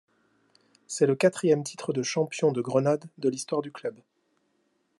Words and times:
C'est 0.87 1.05
le 1.05 1.13
quatrième 1.15 1.63
titre 1.63 1.93
de 1.93 2.01
champion 2.01 2.51
de 2.51 2.59
Grenade 2.59 3.05
de 3.19 3.29
l'histoire 3.29 3.61
du 3.61 3.71
club. 3.71 3.99